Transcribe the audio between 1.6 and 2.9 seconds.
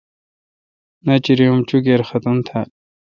اں چوکیر ختم تھال۔